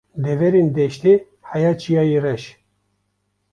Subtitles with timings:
[0.23, 1.13] Deverên deştê
[1.49, 2.43] heya Çiyayê reş